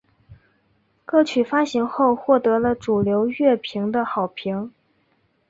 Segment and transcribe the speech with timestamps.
[1.05, 4.73] 歌曲发行后获得了主流乐评的好评。